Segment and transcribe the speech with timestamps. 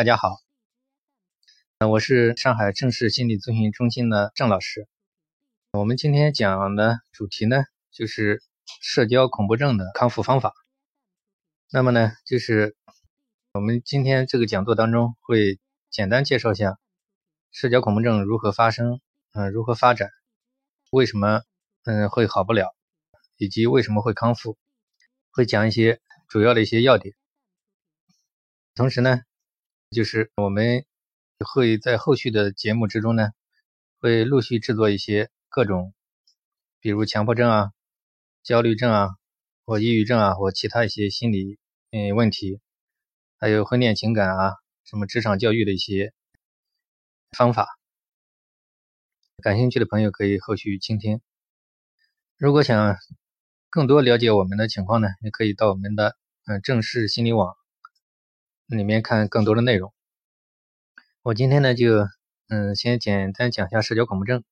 [0.00, 0.38] 大家好，
[1.76, 4.88] 呃，我是上海正式心理咨询中心的郑老师。
[5.72, 8.42] 我们今天讲的主题呢，就是
[8.80, 10.54] 社交恐怖症的康复方法。
[11.70, 12.74] 那么呢，就是
[13.52, 15.60] 我们今天这个讲座当中会
[15.90, 16.78] 简单介绍一下
[17.52, 19.02] 社交恐怖症如何发生，
[19.34, 20.08] 嗯，如何发展，
[20.90, 21.42] 为什么
[21.84, 22.74] 嗯会好不了，
[23.36, 24.56] 以及为什么会康复，
[25.30, 27.14] 会讲一些主要的一些要点。
[28.74, 29.20] 同时呢，
[29.90, 30.84] 就是我们
[31.40, 33.30] 会在后续的节目之中呢，
[33.98, 35.92] 会陆续制作一些各种，
[36.78, 37.72] 比如强迫症啊、
[38.44, 39.08] 焦虑症啊，
[39.66, 41.58] 或抑郁症啊，或其他一些心理
[41.90, 42.60] 嗯问题，
[43.40, 46.12] 还有婚恋情感啊，什么职场教育的一些
[47.36, 47.66] 方法。
[49.42, 51.20] 感兴趣的朋友可以后续倾听。
[52.36, 52.96] 如果想
[53.70, 57.56] 更多了解我们的情况呢，也可以到我们的嗯正式心理网。
[58.76, 59.92] 里面看更多的内容。
[61.22, 62.06] 我今天呢就
[62.48, 64.44] 嗯先简单讲一下社交恐怖症。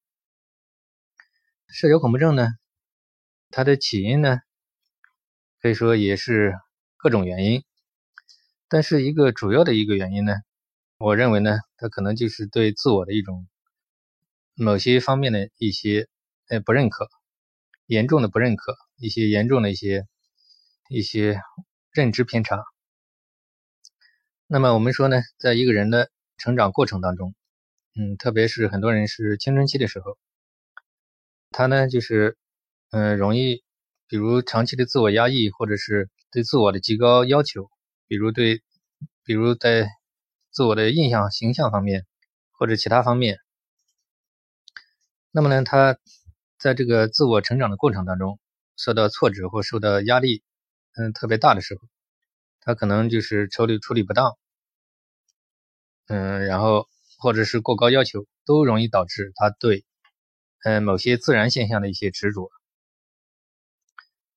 [1.69, 2.49] 社交恐怖症呢，
[3.51, 4.41] 它的起因呢
[5.63, 6.55] 可以说也是
[6.97, 7.63] 各种原因，
[8.69, 10.35] 但是一个主要的一个原因呢，
[10.99, 13.47] 我认为呢，它可能就是对自我的一种
[14.55, 16.09] 某些方面的一些
[16.49, 17.09] 呃不认可，
[17.87, 20.09] 严重的不认可，一些严重的一些
[20.89, 21.41] 一些
[21.93, 22.65] 认知偏差。
[24.51, 27.35] 那么我们说呢，在一个人的成长过程当中，
[27.95, 30.17] 嗯，特别是很多人是青春期的时候，
[31.51, 32.39] 他呢就是，
[32.91, 33.63] 嗯，容易，
[34.09, 37.69] 比如长期的自我压抑，或者是对自我的极高要求，
[38.07, 38.63] 比如对，
[39.23, 39.87] 比如在
[40.51, 42.07] 自我的印象、形象方面，
[42.53, 43.37] 或者其他方面，
[45.31, 45.99] 那么呢，他
[46.59, 48.41] 在这个自我成长的过程当中，
[48.79, 50.43] 受到挫折或受到压力，
[50.97, 51.83] 嗯，特别大的时候。
[52.69, 54.37] 他可能就是处理处理不当，
[56.07, 56.87] 嗯，然后
[57.19, 59.87] 或者是过高要求，都容易导致他对，
[60.65, 62.51] 嗯，某些自然现象的一些执着。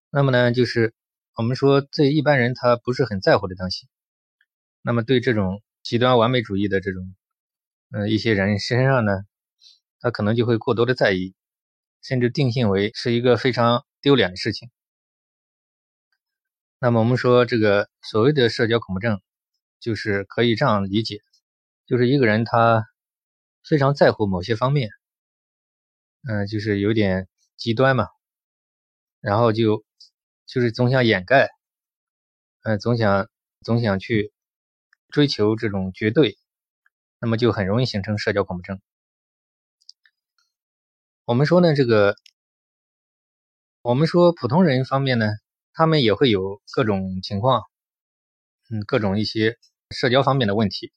[0.09, 0.94] 那么呢，就是
[1.36, 3.90] 我们说对一般人他不是很在乎的东西，
[4.81, 7.13] 那么对这种极端完美主义的这种，
[7.92, 9.12] 嗯，一些人身上呢，
[10.00, 11.34] 他可能就会过多的在意，
[12.02, 14.69] 甚至定性为是一个非常丢脸的事情。
[16.84, 19.22] 那么我们说，这个所谓的社交恐怖症，
[19.80, 21.19] 就是可以这样理解，
[21.86, 22.88] 就是一个人他
[23.64, 24.90] 非常在乎某些方面，
[26.28, 28.08] 嗯，就是有点极端嘛，
[29.19, 29.86] 然后就
[30.47, 31.50] 就是总想掩盖，
[32.64, 33.30] 嗯，总想
[33.62, 34.34] 总想去
[35.09, 36.36] 追求这种绝对，
[37.19, 38.81] 那么就很容易形成社交恐怖症。
[41.25, 42.16] 我们说呢，这个
[43.84, 45.28] 我们说普通人方面呢。
[45.74, 47.64] 他们也会有各种情况，
[48.70, 49.58] 嗯，各种一些
[49.90, 50.92] 社交方面的问题，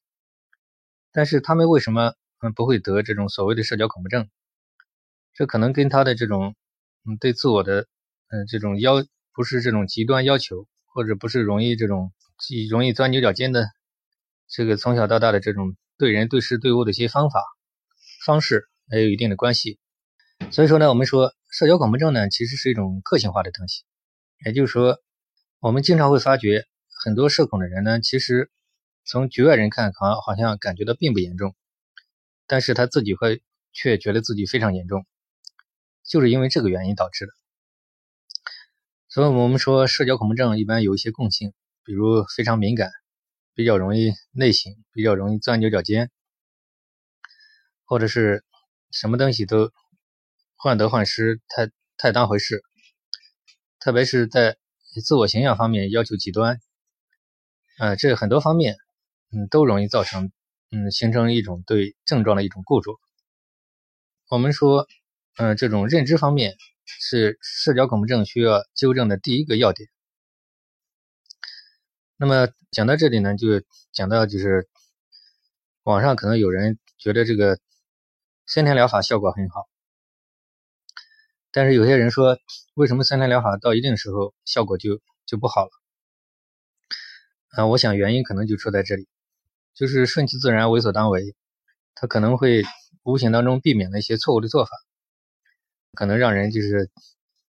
[1.13, 4.29] 但是他们为什么嗯不会得这种所谓的社交恐怖症？
[5.33, 6.55] 这可能跟他的这种
[7.05, 7.87] 嗯对自我的
[8.29, 12.13] 嗯这种要不是这种极端要求，或者不是容易这种
[12.71, 13.67] 容易钻牛角尖的
[14.49, 17.41] 这个从小到大的这种对人对事对物的一些方法
[18.25, 19.79] 方式也有一定的关系。
[20.51, 23.85] 所以说呢，我们说社交恐怖症呢，其实是一种个性化的东西。
[24.39, 24.99] 也就是说，
[25.61, 26.65] 我们经常会发觉，
[27.05, 28.51] 很多社恐的人呢，其实
[29.05, 31.55] 从局外人看，好像好像感觉到并不严重，
[32.47, 35.07] 但是他自己会却觉得自己非常严重，
[36.05, 37.33] 就是因为这个原因导致的。
[39.09, 41.53] 所以，我们说社交恐怖症一般有一些共性，
[41.85, 42.91] 比如非常敏感，
[43.55, 46.11] 比较容易内省，比较容易钻牛角尖，
[47.85, 48.45] 或者是
[48.91, 49.71] 什么东西都
[50.57, 52.63] 患得患失，太太当回事。
[53.85, 54.57] 特别是在
[55.05, 56.59] 自我形象方面要求极端，
[57.79, 58.77] 呃，这很多方面，
[59.31, 60.33] 嗯，都容易造成，
[60.71, 62.99] 嗯，形成一种对症状的一种固着。
[64.31, 64.87] 我们说，
[65.37, 66.57] 嗯，这种认知方面
[66.87, 69.91] 是社交恐怖症需要纠正的第一个要点。
[72.17, 73.63] 那么讲到这里呢，就
[73.93, 74.67] 讲到就是
[75.83, 77.59] 网上可能有人觉得这个
[78.47, 79.69] 先天疗法效果很好。
[81.57, 82.37] 但是有些人说，
[82.75, 85.71] 为什么三天疗法到一定时候效果就就不好了？
[87.51, 89.07] 啊，我想原因可能就出在这里，
[89.73, 91.37] 就是顺其自然，为所当为，
[91.95, 92.65] 他可能会
[93.05, 94.73] 无形当中避免了一些错误的做法，
[95.93, 96.91] 可能让人就是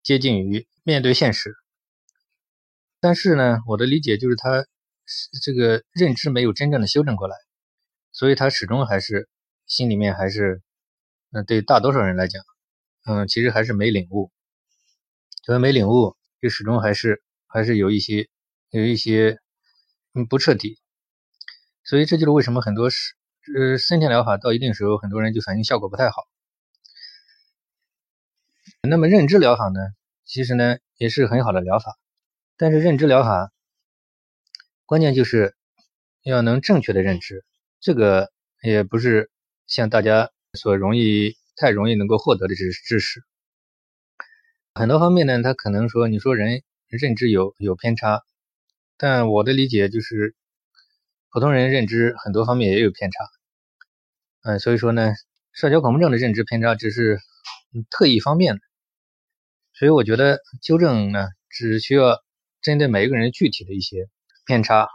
[0.03, 1.55] 接近于面对现实。
[2.99, 4.67] 但是呢，我的理解就是他
[5.45, 7.37] 这个认知没有真正的修正过来，
[8.11, 9.29] 所以他始终还是
[9.65, 10.61] 心里面还是，
[11.31, 12.43] 那对大多数人来讲。
[13.05, 14.31] 嗯，其实还是没领悟，
[15.45, 18.29] 就是没领悟，就始终还是还是有一些
[18.71, 19.39] 有一些
[20.15, 20.79] 嗯不彻底。
[21.85, 23.15] 所以这就是为什么很多是
[23.57, 26.29] 呃森田疗法到一定时候，很多人就反映效果不太好。
[28.83, 29.81] 那么认知疗法呢，
[30.25, 31.99] 其实呢也是很好的疗法，
[32.57, 33.53] 但是认知疗法
[34.87, 35.57] 关键就是
[36.23, 37.45] 要能正确的认知，
[37.81, 38.31] 这个
[38.63, 39.31] 也不是
[39.67, 43.23] 像大家所容易太容易能够获得的知知识。
[44.75, 48.23] 很多方面呢，他可能说你说人认知有有偏差，
[48.97, 50.35] 但我的理解就是
[51.31, 53.19] 普通人认知很多方面也有偏差。
[54.43, 55.13] 嗯，所以说呢，
[55.53, 57.19] 社交恐怖症的认知偏差只是
[57.91, 58.61] 特异方面的。
[59.75, 62.23] 所以我觉得纠正呢，只需要
[62.61, 64.09] 针对每一个人具体的一些
[64.47, 64.89] 偏差，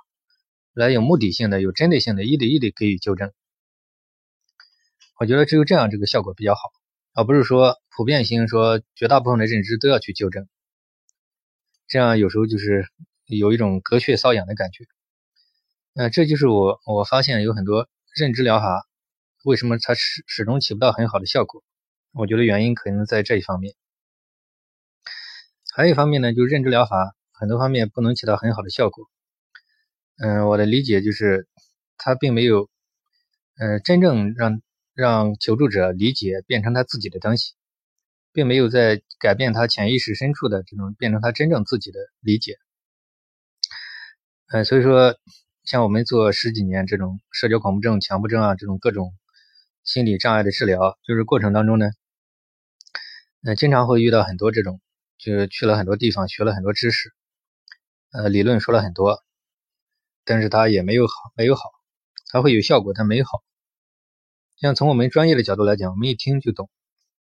[0.74, 3.32] 来有目的性的、有针对性的、一对一的给予纠正。
[5.20, 6.62] 我觉得只有这样，这个效果比较好，
[7.14, 10.48] 而不是说普遍性，说绝大部分的认知都要去纠正，
[11.88, 12.88] 这样有时候就是
[13.26, 14.86] 有一种隔靴搔痒的感觉。
[15.94, 18.88] 那这就是我我发现有很多认知疗法
[19.44, 21.64] 为什么它始始终起不到很好的效果，
[22.14, 23.74] 我觉得原因可能在这一方面。
[25.74, 29.06] 还有一方面呢，就是认知疗法很多方面不能起到很好的效果。
[30.18, 31.48] 嗯，我的理解就是，
[31.98, 32.70] 它并没有，
[33.58, 34.62] 嗯，真正让
[34.98, 37.54] 让求助者理解变成他自己的东西，
[38.34, 42.58] 并没有在改变他潜意识深处的这种变成他真正自己的理解。
[44.48, 45.16] 嗯，所以说，
[45.64, 49.14] 像我们做十几年这种社交恐怖症、强迫症啊这种各种
[49.84, 51.86] 心理障碍的治疗，就是过程当中呢，
[53.44, 54.82] 嗯，经常会遇到很多这种。
[55.20, 57.12] 就是去了很多地方，学了很多知识，
[58.12, 59.24] 呃，理论说了很多，
[60.26, 61.62] 但是他也没有好，没有好，
[62.32, 63.44] 他会有效果，他没好。
[64.60, 66.68] 像从我们专业的角度来讲，我们一听就懂，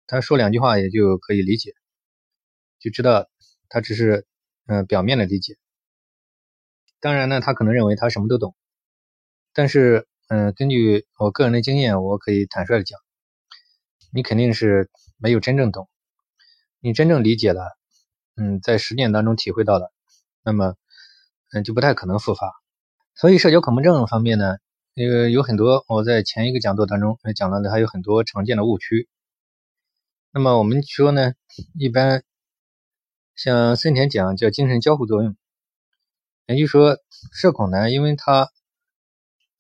[0.07, 1.75] 他说两句话也就可以理解，
[2.81, 3.29] 就知道
[3.69, 4.27] 他只是
[4.67, 5.59] 嗯表面的理解。
[7.01, 8.57] 当然呢，他可能认为他什么都懂，
[9.53, 12.99] 但是嗯，根据我个人的经验，我可以坦率的讲，
[14.11, 15.89] 你肯定是没有真正懂，
[16.81, 17.77] 你真正理解了。
[18.37, 19.93] 嗯，在实践当中体会到的，
[20.45, 20.77] 那么，
[21.53, 22.55] 嗯，就不太可能复发。
[23.15, 24.57] 所以社交恐怖症方面呢，
[24.99, 29.09] 那个，有很多我在前一个讲座当中讲了的，还有很多常见的误区。
[30.33, 31.35] 那么我们说呢，
[31.79, 32.25] 一般
[33.37, 35.37] 像森田讲叫精神交互作用，
[36.47, 36.99] 也就是说，
[37.33, 38.51] 社恐呢，因为他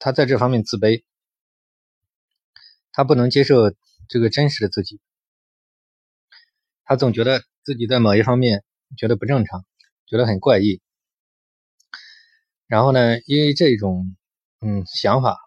[0.00, 1.04] 他在这方面自卑，
[2.90, 3.72] 他不能接受
[4.08, 4.98] 这个真实的自己，
[6.82, 8.64] 他总觉得自己在某一方面。
[8.96, 9.66] 觉得不正常，
[10.06, 10.80] 觉得很怪异，
[12.66, 14.16] 然后呢，因为这种
[14.60, 15.38] 嗯想法，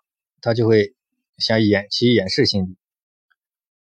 [0.41, 0.95] 他就会
[1.37, 2.77] 想掩其掩饰心理，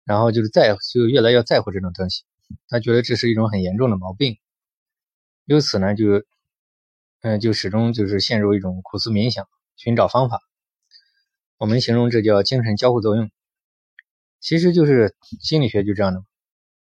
[0.04, 2.24] 然后就是在就越来越在乎这种东西，
[2.68, 4.38] 他觉得这是一种很严重的毛病，
[5.46, 6.24] 由此呢就
[7.22, 10.42] 嗯就始终就是陷入一种苦思冥想，寻找方法。
[11.58, 13.30] 我们形容这叫精神交互作用，
[14.40, 16.24] 其实就是心理学就这样的，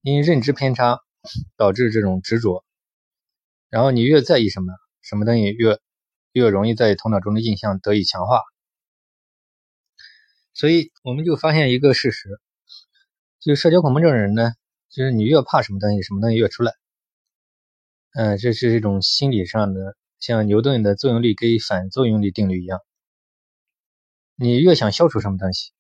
[0.02, 1.00] 因认知偏差。
[1.58, 2.64] 导致这种执着，
[3.70, 4.72] 然后你越在意什么，
[5.02, 5.78] 什么东西越
[6.38, 8.42] 越容易在头脑中的印象得以强化。
[10.54, 12.40] 所以我们就发现一个事实，
[13.40, 14.52] 就社交恐怖症的人呢，
[14.90, 16.74] 就是你越怕什么东西，什么东西越出来。
[18.14, 22.80] 嗯，这是一种心理上的，像牛顿的作用力跟反作用力定律一样，
[24.36, 25.72] 你越想消除什么东西，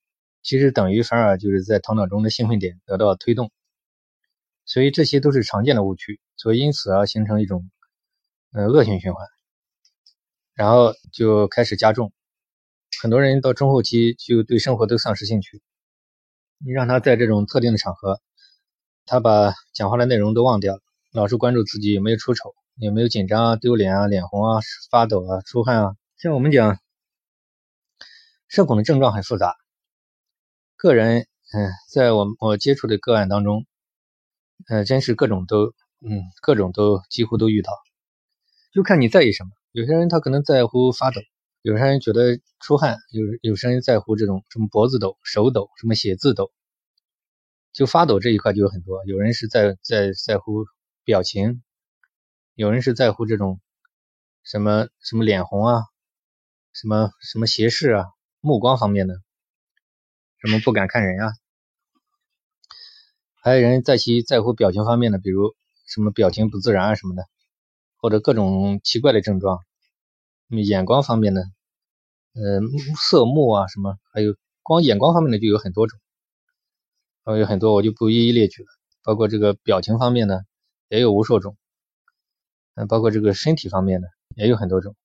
[0.43, 3.51] 其实等于反而就是在头脑中的兴奋点得到推动。
[4.65, 7.71] 所以这些都是常见的误区，所以因此而形成一种
[8.51, 9.25] 呃恶性循环，
[10.57, 12.11] 然后就开始加重。
[13.01, 15.61] 很多人到中后期就对生活都丧失兴趣。
[16.57, 18.19] 你让他在这种特定的场合，
[19.05, 24.59] 他把讲话的内容都忘掉了，老是关注自己有没有出丑，有没有紧张啊、丢脸啊、脸红啊、
[24.89, 25.95] 发抖啊、出汗啊。
[26.17, 26.79] 像我们讲，
[28.47, 29.55] 社恐的症状很复杂，
[30.75, 33.65] 个人嗯，在我我接触的个案当中。
[34.67, 37.71] 呃，真是各种都，嗯，各种都几乎都遇到，
[38.73, 39.51] 就看你在意什么。
[39.77, 41.21] 有些人他可能在乎发抖，
[41.61, 46.51] 有些人觉得出汗，有有些人在乎这种什么脖子抖、手抖、什么写字抖，
[47.73, 49.05] 就发抖这一块就有很多。
[49.05, 50.65] 有人是在在在乎
[51.03, 51.61] 表情，
[52.55, 53.61] 有人是在乎这种
[54.41, 55.83] 什么什么脸红啊，
[56.73, 58.05] 什么什么斜视啊，
[58.39, 59.21] 目光方面的，
[60.39, 61.33] 什么不敢看人啊。
[63.43, 65.55] 还有人在其在乎表情方面的，比如
[65.85, 67.27] 什么表情不自然啊什么的，
[67.97, 69.63] 或者各种奇怪的症状。
[70.49, 71.41] 眼光方面呢，
[72.33, 72.61] 呃，
[72.95, 75.99] 色目啊什么，还有光眼光方面的就有很多种，
[77.23, 78.69] 还有很多我就不一一列举了。
[79.03, 80.41] 包括这个表情方面呢
[80.89, 81.57] 也有无数种，
[82.75, 84.95] 嗯，包括这个身体方面的也有很多种。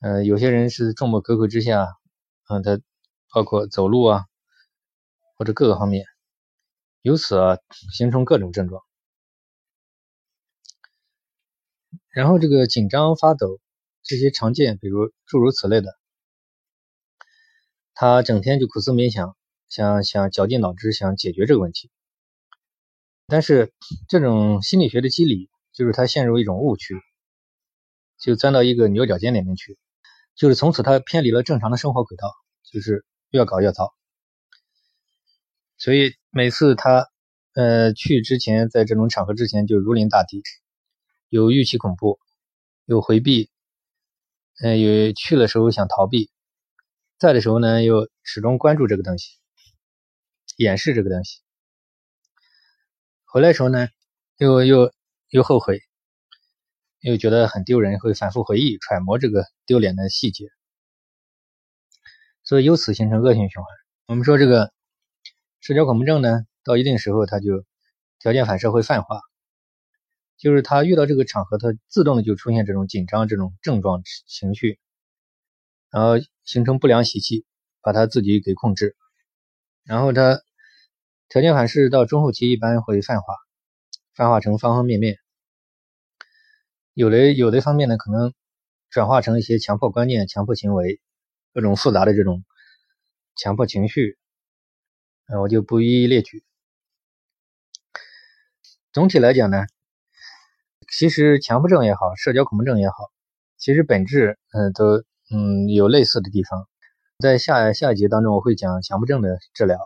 [0.00, 1.86] 呃，有些人是众目睽睽之下，
[2.48, 2.80] 嗯，他
[3.32, 4.26] 包括走路啊，
[5.36, 6.06] 或者各个方面，
[7.02, 7.58] 由此啊
[7.92, 8.82] 形成各种症状。
[12.10, 13.60] 然后这个紧张发抖
[14.08, 15.98] 这些常见，比如诸如此类的，
[17.92, 19.36] 他整天就苦思冥想，
[19.68, 21.90] 想想绞尽脑汁想解决这个问题。
[23.26, 23.74] 但是
[24.08, 26.94] 这种心理学的机理，就是他陷入一种误区，
[28.18, 29.78] 就钻到一个牛角尖里面去。
[30.34, 32.32] 就是从此他偏离了正常的生活轨道，
[32.72, 33.92] 就是越搞越糟。
[35.76, 37.08] 所以每次他
[37.52, 40.42] 呃去之前，在这种场合之前就如临大敌，
[41.28, 42.18] 有预期恐怖，
[42.86, 43.50] 有回避，
[44.62, 46.30] 嗯，有去的时候想逃避，
[47.18, 49.38] 在的时候呢又始终关注这个东西，
[50.56, 51.40] 掩饰这个东西，
[53.24, 53.88] 回来时候呢
[54.36, 54.92] 又又
[55.30, 55.80] 又后悔。
[57.00, 60.46] 又觉得很丢人，会反复回忆、揣摩这个丢脸的细节，
[62.42, 63.66] 所以由此形成恶性循环。
[64.06, 64.72] 我们说这个
[65.60, 67.64] 社交恐怖症呢，到一定时候，它就
[68.18, 69.20] 条件反射会泛化，
[70.38, 74.78] 就是他遇到这个场合，他自动的就出现这种紧张这种症状情绪，
[75.90, 76.14] 然后
[76.44, 77.44] 形成不良习气，
[77.82, 78.96] 把他自己给控制，
[79.84, 80.40] 然后他
[81.28, 83.34] 条件反射到中后期一般会泛化，
[84.14, 85.18] 泛化成方方面面。
[86.94, 88.32] 有的有的方面呢，可能
[88.90, 91.00] 转化成一些强迫观念、强迫行为，
[91.52, 92.44] 各种复杂的这种
[93.36, 94.18] 强迫情绪，
[95.26, 96.44] 呃，我就不一一列举。
[98.92, 99.66] 总体来讲呢，
[100.90, 102.94] 其实强迫症也好，社交恐怖症也好，
[103.58, 106.66] 其实本质嗯都嗯有类似的地方。
[107.18, 109.78] 在下下一节当中，我会讲强迫症的治疗。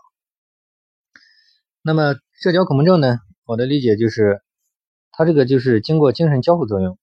[1.83, 4.43] 那么社交恐怖症呢，我的理解就是，
[5.11, 6.97] 它这个就是经过精神交互作用。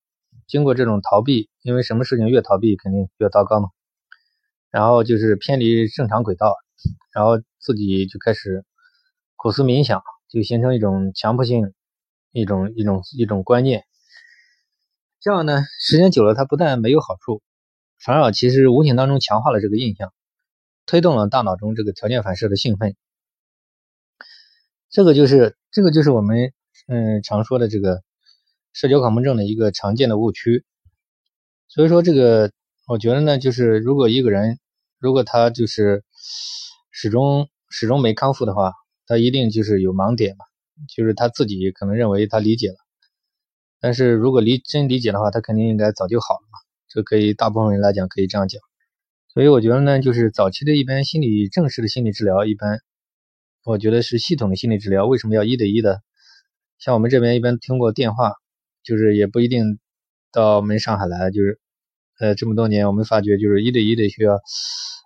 [0.48, 3.70] 经过这种逃避，因为什么事情越逃避肯定越糟糕嘛。
[4.72, 6.56] 然后就是偏离正常轨道，
[7.12, 8.63] 然后自己就开始
[9.36, 11.74] 苦思冥想，就形成一种强迫性
[12.32, 13.84] 一种一种一种观念。
[15.21, 17.41] 这样呢，时间久了，它不但没有好处，
[17.99, 20.13] 反而其实无形当中强化了这个印象，
[20.85, 22.95] 推动了大脑中这个条件反射的兴奋。
[24.89, 26.53] 这个就是这个就是我们
[26.88, 28.01] 嗯常说的这个。
[28.71, 30.63] 社交恐怖症的一个常见的误区，
[31.67, 32.51] 所以说这个，
[32.88, 34.59] 我觉得呢，就是如果一个人，
[34.99, 36.03] 如果他就是
[36.91, 38.73] 始终始终没康复的话，
[39.07, 40.45] 他一定就是有盲点嘛，
[40.95, 42.77] 就是他自己可能认为他理解了，
[43.79, 48.62] 但是如果理真理解的话，他肯定应该早就好了嘛，这可以大部分人来讲可以这样讲，
[49.33, 52.81] 所以我觉得呢，就是早期的一般心理正式的心理治疗，一般
[53.63, 56.01] 我觉得是系统的心理治疗，为什么要一对一的？
[56.77, 58.33] 像我们这边一般通过电话。
[58.81, 59.77] 就是也不一定
[60.31, 61.59] 到我们上海来，就是
[62.17, 64.39] 呃这么多年，我们发觉就是一对一的需要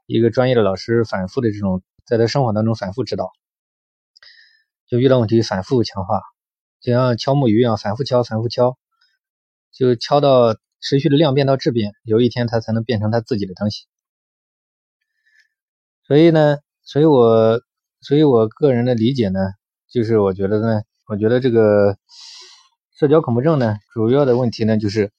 [0.06, 3.32] 一个专业的老师反复的这种在他生活当中反复指导，
[4.88, 6.22] 就遇到问题反复强化，
[6.84, 8.78] 就像敲木鱼一样反复敲反复敲，
[9.72, 13.86] 就敲到持续的量变到质变，有一天它才能变成它自己的东西。
[16.06, 17.60] 所以呢，所以我
[18.02, 19.40] 所以我个人的理解呢，
[19.90, 21.98] 就是我觉得呢，我觉得这个。
[22.96, 25.12] 社交恐怖症呢，主要的问题呢，就是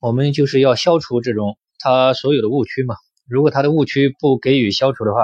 [0.00, 2.96] 我们就是要消除这种他所有的误区嘛。
[3.28, 5.20] 如果他的误区不给予消除的话，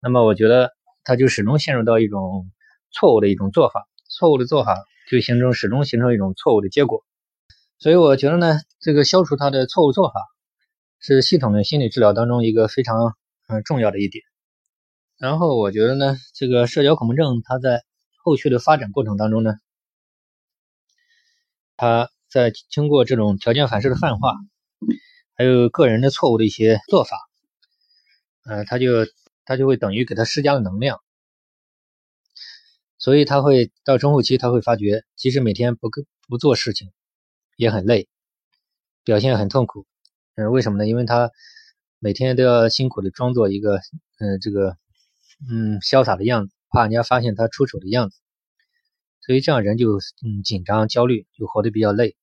[0.00, 0.70] 那么我觉得
[1.02, 2.52] 他就始终陷入到一种
[2.92, 4.76] 错误的一种做法，错误的做法
[5.10, 7.04] 就形成始终形成一种错误的结果。
[7.78, 10.14] 所以我觉得呢，这个消除他的错误做法
[11.00, 13.16] 是系统的心理治疗当中一个非常
[13.48, 14.22] 嗯重要的一点。
[15.18, 17.82] 然后我觉得呢，这个社交恐怖症它在
[18.22, 19.54] 后续的发展过程当中呢。
[21.76, 24.34] 他在经过这种条件反射的泛化，
[25.34, 27.16] 还有个人的错误的一些做法，
[28.44, 29.06] 呃，他就
[29.44, 31.00] 他就会等于给他施加了能量，
[33.02, 35.90] 所以他会到中后期，他会发觉，即使每天不
[36.28, 36.92] 不做事情，
[37.56, 38.06] 也很累，
[39.02, 39.86] 表现很痛苦。
[40.36, 40.86] 嗯，为什么呢？
[40.86, 41.32] 因为他
[41.98, 43.80] 每天都要辛苦的装作一个，
[44.20, 44.76] 嗯，这个，
[45.50, 48.20] 嗯，潇洒的样子，怕人家发现他出丑的样子。
[49.20, 52.14] 所以这样人就嗯紧张焦虑，就活得比较累。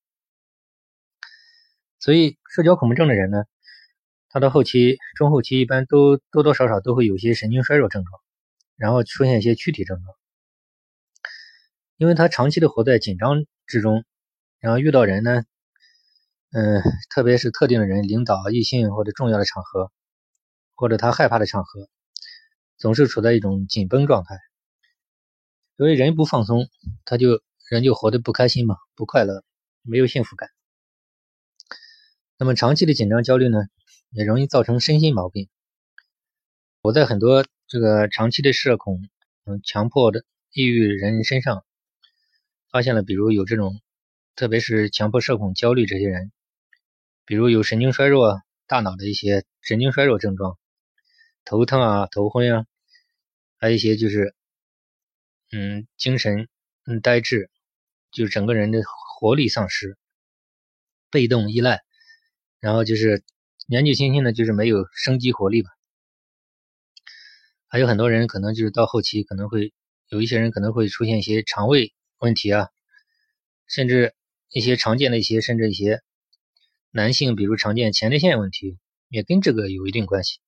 [2.00, 3.44] 所以社交恐怖症的人呢，
[4.30, 8.22] 他到后期、中后期一般都多多少少都会有些神经衰弱症状，
[8.78, 10.16] 然后出现一些躯体症状。
[12.00, 14.06] 因为他长期的活在紧张之中，
[14.62, 15.44] 然后遇到人呢，
[16.51, 16.82] 嗯，
[17.13, 19.91] 特别是特定的人、领导、异性或者重要的场合，
[20.75, 21.89] 或者他害怕的场合，
[22.77, 24.39] 总是处在一种紧绷状态。
[25.75, 26.70] 所以人不放松，
[27.03, 29.44] 他就人就活得不开心嘛，不快乐，
[29.82, 30.50] 没有幸福感。
[32.38, 33.60] 那么长期的紧张焦虑呢，
[34.12, 35.50] 也容易造成身心毛病。
[36.82, 39.01] 我在很多这个长期的社恐、
[39.44, 41.65] 嗯强迫的抑郁人身上，
[42.72, 43.82] 发现了，比如有这种，
[44.36, 46.32] 特别是强迫社恐焦虑这些人，
[47.26, 50.58] 比如有神经衰弱、大脑的一些神经衰弱症状，
[51.46, 52.66] 头疼啊、头昏啊，
[53.58, 54.36] 还有一些就是，
[55.52, 56.48] 嗯，精神
[56.86, 57.50] 嗯呆滞，
[58.12, 58.82] 就是整个人的
[59.20, 59.98] 活力丧失，
[61.10, 61.82] 被动依赖。
[62.60, 63.24] 然后就是
[63.68, 65.70] 年纪轻轻的，就是没有生机活力吧。
[67.68, 69.74] 还有很多人可能就是到后期可能会
[70.10, 72.70] 有一些人可能会出现一些肠胃问题啊，
[73.68, 74.14] 甚至
[74.50, 76.02] 一些常见的一些甚至一些
[76.92, 80.40] 男性，比如常见前列腺问题，也跟这个有一定关系。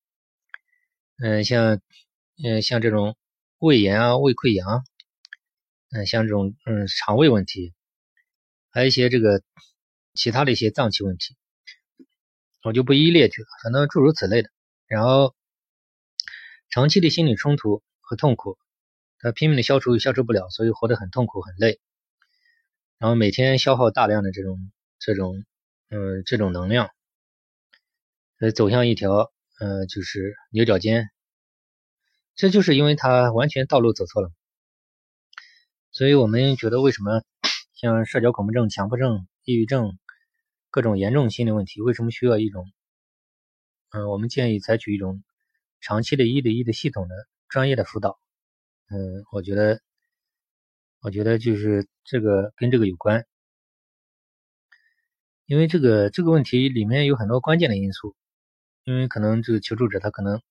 [1.18, 1.82] 嗯，像
[2.44, 3.16] 嗯像这种
[3.58, 4.84] 胃炎啊、胃溃疡，
[5.92, 7.74] 嗯像这种嗯肠胃问题，
[8.70, 9.42] 还有一些这个
[10.14, 11.36] 其他的一些脏器问题。
[12.64, 14.50] 我就不一一列举了，反正诸如此类的。
[14.86, 15.34] 然后，
[16.70, 18.60] 长期的心理冲突和痛苦，
[19.22, 21.80] 他拼命的消除又消除不了，所以活得很痛苦很累。
[22.98, 25.44] 然后每天消耗大量的这种这种
[25.90, 26.90] 嗯这种能量，
[28.40, 31.10] 呃走向一条嗯就是牛角尖。
[32.36, 34.32] 这就是因为他完全道路走错了。
[35.92, 37.22] 所以我们觉得为什么
[37.74, 39.98] 像社交恐怖症、强迫症、抑郁症？
[40.70, 42.66] 各种严重心理问题，为什么需要一种？
[43.90, 45.22] 嗯，我们建议采取一种
[45.82, 47.16] 长期的一对一的系统的
[47.50, 48.21] 专业的辅导。
[48.94, 49.80] 嗯，我觉得，
[51.02, 53.26] 我觉得就是这个跟这个有关，
[55.46, 58.16] 因为这个这个问题里面有很多关键的因素。
[58.84, 60.42] 因为可能这个求助者他可能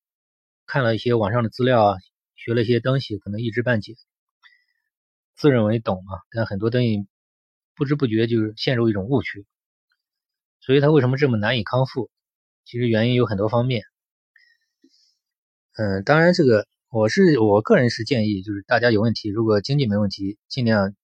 [0.65, 1.97] 看了一些网上的资料啊，
[2.37, 3.95] 学了一些东西，可能一知半解，
[5.35, 7.09] 自认为懂嘛，但很多东西
[7.75, 9.47] 不知不觉就陷入一种误区。
[10.61, 12.09] 所以他为什么这么难以康复？
[12.65, 13.83] 其实原因有很多方面。
[15.73, 20.97] 嗯，当然这个我是我个人是建议，就是大家有问题，如果经济没问题，尽量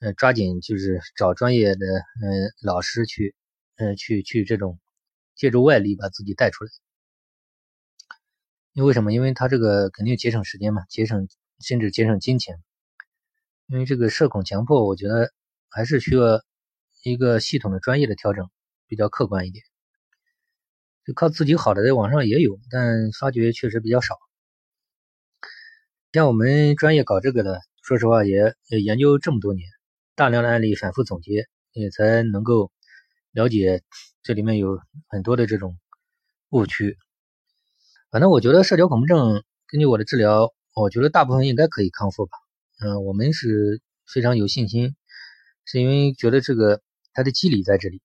[0.00, 1.86] 呃抓紧就是找专业的
[2.20, 3.32] 嗯老师去
[3.76, 4.80] 呃去去这种
[5.36, 6.70] 借助外力把自己带出来。
[8.72, 9.12] 因为什么？
[9.12, 11.28] 因为他这个肯定节省时间嘛，节省
[11.60, 12.56] 甚至节省金钱。
[13.68, 15.32] 因为这个社恐强迫，我觉得
[15.70, 16.42] 还是需要
[17.04, 18.50] 一个系统的专业的调整。
[18.86, 19.64] 比较客观一点，
[21.06, 24.14] 就靠自己好的，在网上也有，但发觉确实比较少。
[26.14, 29.68] 像我们专业搞这个的，说实话也也研究这么多年，
[30.14, 32.70] 大量的案例反复总结，也才能够
[33.32, 33.82] 了解
[34.22, 35.76] 这里面有很多的这种
[36.50, 36.96] 误区。
[38.12, 42.38] 反正我觉得社交恐怖症，根据我的治疗，我觉得大部分应该可以康复吧。
[42.78, 44.94] 嗯，我们是非常有信心，
[45.64, 46.80] 是因为觉得这个
[47.12, 48.00] 它的机理在这里。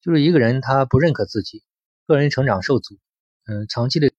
[0.00, 1.62] 就是一个人他不认可自己，
[2.04, 2.98] 个人成长受阻，
[3.46, 4.10] 嗯，长期的